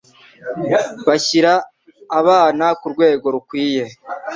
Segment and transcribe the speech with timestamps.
[1.07, 1.51] bashyira
[2.19, 3.85] abana kurwego rukwiye